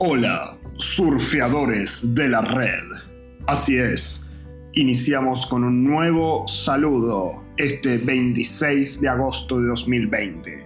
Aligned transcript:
Hola, 0.00 0.56
surfeadores 0.74 2.14
de 2.14 2.28
la 2.28 2.40
red. 2.40 2.84
Así 3.48 3.78
es, 3.78 4.24
iniciamos 4.74 5.44
con 5.44 5.64
un 5.64 5.82
nuevo 5.82 6.46
saludo 6.46 7.42
este 7.56 7.98
26 7.98 9.00
de 9.00 9.08
agosto 9.08 9.60
de 9.60 9.66
2020. 9.66 10.64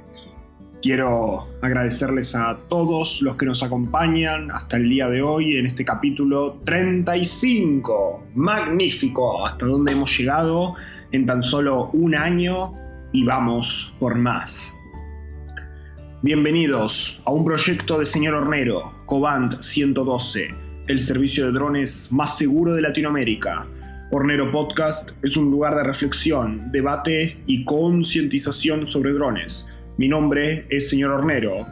Quiero 0.83 1.49
agradecerles 1.63 2.35
a 2.35 2.59
todos 2.69 3.23
los 3.23 3.37
que 3.37 3.47
nos 3.47 3.63
acompañan 3.63 4.51
hasta 4.51 4.77
el 4.77 4.91
día 4.91 5.09
de 5.09 5.23
hoy 5.23 5.57
en 5.57 5.65
este 5.65 5.83
capítulo 5.83 6.61
35. 6.67 8.25
Magnífico, 8.35 9.47
hasta 9.47 9.65
donde 9.65 9.93
hemos 9.93 10.15
llegado 10.15 10.75
en 11.11 11.25
tan 11.25 11.43
solo 11.43 11.89
un 11.95 12.15
año 12.15 12.75
y 13.13 13.25
vamos 13.25 13.95
por 13.99 14.15
más. 14.15 14.77
Bienvenidos 16.25 17.21
a 17.25 17.33
un 17.33 17.45
proyecto 17.45 17.99
de 17.99 18.07
señor 18.07 18.35
Hornero, 18.35 18.93
Cobant 19.07 19.61
112, 19.61 20.55
el 20.87 21.01
servicio 21.01 21.47
de 21.47 21.51
drones 21.51 22.13
más 22.13 22.39
seguro 22.39 22.75
de 22.75 22.81
Latinoamérica. 22.81 23.67
Hornero 24.13 24.53
Podcast 24.53 25.11
es 25.21 25.37
un 25.37 25.51
lugar 25.51 25.75
de 25.75 25.83
reflexión, 25.83 26.71
debate 26.71 27.39
y 27.47 27.65
concientización 27.65 28.87
sobre 28.87 29.13
drones. 29.13 29.69
Mi 29.97 30.07
nombre 30.07 30.65
es 30.71 30.89
señor 30.89 31.11
Hornero 31.11 31.67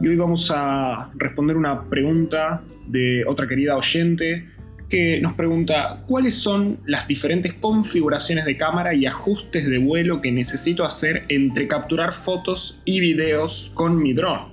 y 0.00 0.08
hoy 0.08 0.16
vamos 0.16 0.50
a 0.50 1.10
responder 1.16 1.58
una 1.58 1.84
pregunta 1.90 2.62
de 2.88 3.26
otra 3.26 3.46
querida 3.46 3.76
oyente 3.76 4.48
que 4.90 5.20
nos 5.20 5.34
pregunta 5.34 6.02
cuáles 6.06 6.34
son 6.34 6.80
las 6.84 7.06
diferentes 7.06 7.54
configuraciones 7.54 8.44
de 8.44 8.56
cámara 8.56 8.92
y 8.92 9.06
ajustes 9.06 9.66
de 9.66 9.78
vuelo 9.78 10.20
que 10.20 10.32
necesito 10.32 10.84
hacer 10.84 11.24
entre 11.28 11.68
capturar 11.68 12.12
fotos 12.12 12.80
y 12.84 13.00
videos 13.00 13.70
con 13.74 13.96
mi 14.02 14.12
dron. 14.12 14.52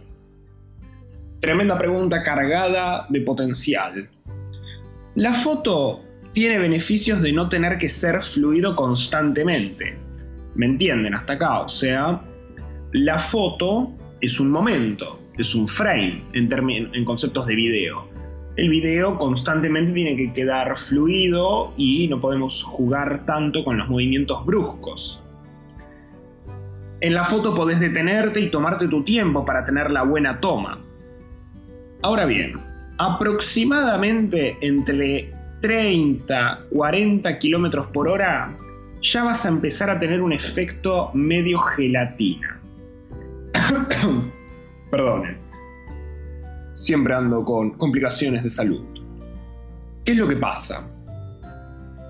Tremenda 1.41 1.77
pregunta 1.77 2.21
cargada 2.21 3.07
de 3.09 3.21
potencial. 3.21 4.09
La 5.15 5.33
foto 5.33 6.05
tiene 6.33 6.59
beneficios 6.59 7.19
de 7.21 7.33
no 7.33 7.49
tener 7.49 7.79
que 7.79 7.89
ser 7.89 8.21
fluido 8.21 8.75
constantemente. 8.75 9.97
¿Me 10.53 10.67
entienden 10.67 11.15
hasta 11.15 11.33
acá? 11.33 11.61
O 11.61 11.67
sea, 11.67 12.21
la 12.91 13.17
foto 13.17 13.91
es 14.21 14.39
un 14.39 14.51
momento, 14.51 15.19
es 15.35 15.55
un 15.55 15.67
frame 15.67 16.23
en, 16.33 16.47
en 16.93 17.05
conceptos 17.05 17.47
de 17.47 17.55
video 17.55 18.16
el 18.57 18.69
video 18.69 19.19
constantemente 19.19 19.93
tiene 19.93 20.17
que 20.17 20.33
quedar 20.33 20.75
fluido 20.77 21.73
y 21.77 22.07
no 22.07 22.19
podemos 22.19 22.63
jugar 22.63 23.23
tanto 23.23 23.63
con 23.63 23.77
los 23.77 23.87
movimientos 23.87 24.43
bruscos. 24.45 25.23
En 26.99 27.13
la 27.13 27.23
foto 27.23 27.53
podés 27.53 27.79
detenerte 27.79 28.41
y 28.41 28.49
tomarte 28.49 28.87
tu 28.87 29.03
tiempo 29.03 29.45
para 29.45 29.63
tener 29.63 29.91
la 29.91 30.01
buena 30.01 30.39
toma. 30.39 30.81
Ahora 32.01 32.25
bien, 32.25 32.59
aproximadamente 32.97 34.57
entre 34.61 35.31
30 35.61 36.65
40 36.71 37.39
km 37.39 37.91
por 37.91 38.07
hora 38.07 38.57
ya 39.01 39.23
vas 39.23 39.45
a 39.45 39.49
empezar 39.49 39.91
a 39.91 39.99
tener 39.99 40.19
un 40.19 40.33
efecto 40.33 41.11
medio 41.13 41.59
gelatina. 41.59 42.59
Perdonen 44.89 45.46
siempre 46.77 47.15
ando 47.15 47.43
con 47.43 47.71
complicaciones 47.71 48.43
de 48.43 48.51
salud. 48.51 48.85
¿Qué 50.05 50.11
es 50.11 50.17
lo 50.17 50.27
que 50.27 50.35
pasa? 50.35 50.87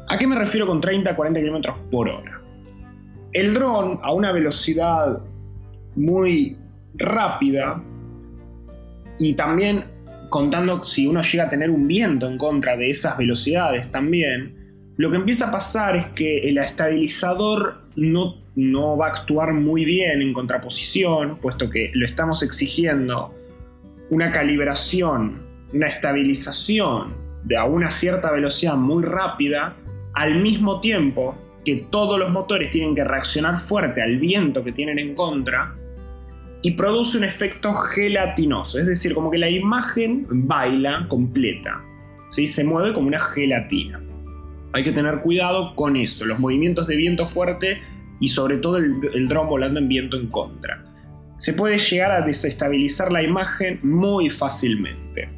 ¿A 0.09 0.17
qué 0.17 0.27
me 0.27 0.35
refiero 0.35 0.67
con 0.67 0.81
30 0.81 1.15
40 1.15 1.39
km 1.41 1.89
por 1.89 2.09
hora? 2.09 2.41
El 3.31 3.53
dron 3.53 3.99
a 4.01 4.13
una 4.13 4.33
velocidad 4.33 5.21
muy 5.95 6.57
rápida 6.95 7.81
y 9.19 9.33
también 9.33 9.85
contando 10.29 10.83
si 10.83 11.07
uno 11.07 11.21
llega 11.21 11.45
a 11.45 11.49
tener 11.49 11.69
un 11.69 11.87
viento 11.87 12.27
en 12.27 12.37
contra 12.37 12.75
de 12.75 12.89
esas 12.89 13.17
velocidades 13.17 13.89
también, 13.89 14.91
lo 14.97 15.09
que 15.09 15.17
empieza 15.17 15.47
a 15.47 15.51
pasar 15.51 15.95
es 15.95 16.05
que 16.07 16.39
el 16.49 16.57
estabilizador 16.57 17.83
no, 17.95 18.35
no 18.55 18.97
va 18.97 19.07
a 19.07 19.09
actuar 19.11 19.53
muy 19.53 19.85
bien 19.85 20.21
en 20.21 20.33
contraposición, 20.33 21.39
puesto 21.39 21.69
que 21.69 21.91
lo 21.93 22.05
estamos 22.05 22.43
exigiendo 22.43 23.33
una 24.09 24.31
calibración, 24.31 25.41
una 25.73 25.87
estabilización 25.87 27.15
de 27.43 27.57
a 27.57 27.65
una 27.65 27.89
cierta 27.89 28.31
velocidad 28.31 28.75
muy 28.75 29.03
rápida, 29.03 29.75
al 30.13 30.41
mismo 30.41 30.79
tiempo 30.79 31.35
que 31.63 31.85
todos 31.91 32.17
los 32.17 32.29
motores 32.29 32.69
tienen 32.69 32.95
que 32.95 33.03
reaccionar 33.03 33.57
fuerte 33.57 34.01
al 34.01 34.17
viento 34.17 34.63
que 34.63 34.71
tienen 34.71 34.99
en 34.99 35.13
contra, 35.13 35.75
y 36.61 36.71
produce 36.71 37.17
un 37.17 37.23
efecto 37.23 37.73
gelatinoso, 37.73 38.79
es 38.79 38.85
decir, 38.87 39.13
como 39.13 39.29
que 39.29 39.37
la 39.37 39.49
imagen 39.49 40.25
baila 40.29 41.05
completa, 41.07 41.83
¿sí? 42.29 42.47
se 42.47 42.63
mueve 42.63 42.93
como 42.93 43.07
una 43.07 43.19
gelatina. 43.19 44.01
Hay 44.73 44.83
que 44.83 44.91
tener 44.91 45.21
cuidado 45.21 45.75
con 45.75 45.95
eso, 45.95 46.25
los 46.25 46.39
movimientos 46.39 46.87
de 46.87 46.95
viento 46.95 47.25
fuerte 47.25 47.79
y 48.19 48.29
sobre 48.29 48.57
todo 48.57 48.77
el, 48.77 48.99
el 49.13 49.27
dron 49.27 49.47
volando 49.47 49.79
en 49.79 49.87
viento 49.87 50.17
en 50.17 50.27
contra 50.27 50.86
se 51.37 51.53
puede 51.53 51.77
llegar 51.77 52.11
a 52.11 52.21
desestabilizar 52.21 53.11
la 53.11 53.23
imagen 53.23 53.79
muy 53.83 54.29
fácilmente. 54.29 55.29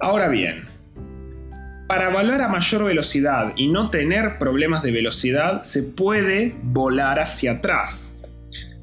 Ahora 0.00 0.28
bien, 0.28 0.64
para 1.88 2.08
volar 2.08 2.40
a 2.42 2.48
mayor 2.48 2.84
velocidad 2.84 3.52
y 3.56 3.68
no 3.68 3.90
tener 3.90 4.38
problemas 4.38 4.82
de 4.82 4.90
velocidad, 4.90 5.62
se 5.62 5.82
puede 5.82 6.54
volar 6.62 7.20
hacia 7.20 7.52
atrás. 7.52 8.16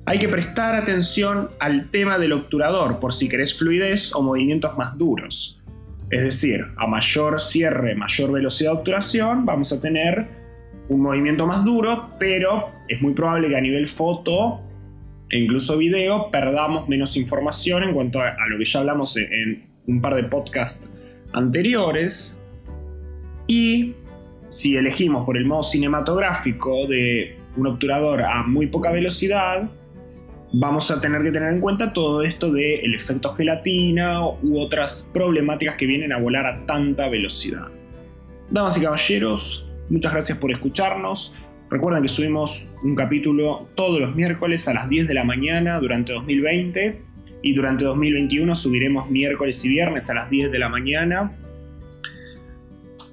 Hay 0.06 0.18
que 0.18 0.30
prestar 0.30 0.76
atención 0.76 1.50
al 1.60 1.90
tema 1.92 2.18
del 2.18 2.34
obturador 2.34 3.00
por 3.00 3.14
si 3.14 3.28
querés 3.28 3.58
fluidez 3.58 4.14
o 4.16 4.22
movimientos 4.22 4.78
más 4.78 4.98
duros. 4.98 5.60
Es 6.10 6.24
decir, 6.24 6.68
a 6.78 6.88
mayor 6.88 7.40
cierre, 7.40 7.96
mayor 7.96 8.32
velocidad 8.32 8.72
de 8.72 8.78
obturación, 8.78 9.46
vamos 9.46 9.72
a 9.72 9.80
tener 9.80 10.28
un 10.90 11.02
movimiento 11.02 11.48
más 11.48 11.64
duro, 11.64 12.10
pero 12.20 12.70
es 12.88 13.02
muy 13.02 13.14
probable 13.14 13.50
que 13.50 13.56
a 13.56 13.62
nivel 13.62 13.88
foto 13.88 14.62
e 15.32 15.40
incluso 15.40 15.78
video, 15.78 16.30
perdamos 16.30 16.90
menos 16.90 17.16
información 17.16 17.84
en 17.84 17.94
cuanto 17.94 18.20
a, 18.20 18.36
lo 18.50 18.58
que 18.58 18.66
ya 18.66 18.82
hablamos 18.82 19.16
en, 19.16 19.66
un 19.88 20.02
par 20.02 20.16
de 20.16 20.26
podcasts 20.26 20.90
anteriores. 21.32 22.38
Y 23.48 23.96
si 24.50 24.76
elegimos 24.76 25.26
por 25.26 25.38
el 25.38 25.46
modo 25.46 25.64
cinematográfico 25.64 26.86
de 26.86 27.38
un 27.56 27.68
obturador 27.68 28.22
a 28.22 28.44
muy 28.44 28.68
poca 28.68 28.92
velocidad, 28.92 29.70
vamos 30.52 30.92
a 30.92 31.00
tener 31.00 31.24
que 31.24 31.32
tener 31.32 31.54
en 31.54 31.62
cuenta 31.62 31.94
todo 31.94 32.24
esto 32.24 32.52
del 32.52 32.94
efecto 32.94 33.34
gelatina 33.34 34.28
u 34.28 34.60
otras 34.60 35.10
problemáticas 35.14 35.78
que 35.78 35.86
vienen 35.86 36.12
a 36.12 36.20
volar 36.20 36.46
a 36.46 36.66
tanta 36.66 37.08
velocidad. 37.08 37.70
Damas 38.50 38.78
y 38.78 38.82
caballeros, 38.82 39.66
muchas 39.90 40.12
gracias 40.12 40.38
por 40.38 40.52
escucharnos. 40.52 41.34
Recuerden 41.72 42.04
que 42.04 42.10
subimos 42.10 42.70
un 42.84 42.96
capítulo 42.96 43.70
todos 43.76 44.02
los 44.02 44.14
miércoles 44.14 44.68
a 44.68 44.74
las 44.74 44.90
10 44.90 45.08
de 45.08 45.14
la 45.14 45.24
mañana 45.24 45.80
durante 45.80 46.12
2020 46.12 47.02
y 47.42 47.54
durante 47.54 47.86
2021 47.86 48.54
subiremos 48.56 49.10
miércoles 49.10 49.64
y 49.64 49.70
viernes 49.70 50.10
a 50.10 50.14
las 50.14 50.30
10 50.30 50.52
de 50.52 50.60
la 50.60 50.68
mañana. 50.68 51.32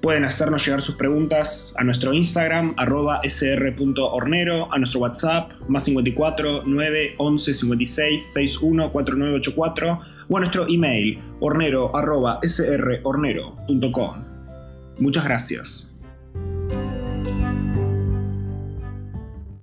Pueden 0.01 0.25
hacernos 0.25 0.65
llegar 0.65 0.81
sus 0.81 0.95
preguntas 0.95 1.73
a 1.77 1.85
nuestro 1.85 2.13
Instagram, 2.13 2.73
arroba 2.75 3.21
sr.hornero, 3.23 4.73
a 4.73 4.77
nuestro 4.77 4.99
WhatsApp, 4.99 5.53
más 5.69 5.85
54 5.85 6.63
9 6.65 7.15
11 7.17 7.53
56 7.53 8.33
61 8.33 8.91
4984, 8.91 9.99
o 10.27 10.37
a 10.37 10.39
nuestro 10.39 10.67
email, 10.67 11.17
hornero 11.39 11.95
arroba 11.95 12.41
srhornero.com. 12.43 14.25
Muchas 14.99 15.23
gracias. 15.23 15.88